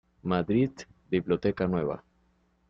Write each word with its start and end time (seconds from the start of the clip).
Madrid: 0.23 0.87
Biblioteca 1.11 1.67
Nueva. 1.67 2.03